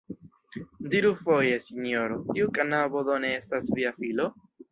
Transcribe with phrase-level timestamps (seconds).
[0.93, 4.29] Diru foje, sinjoro, tiu knabo do ne estas via filo?